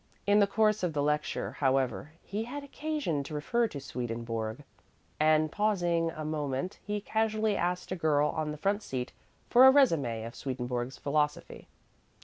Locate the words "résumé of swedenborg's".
9.71-10.97